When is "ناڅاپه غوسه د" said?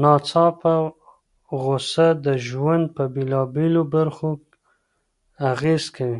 0.00-2.26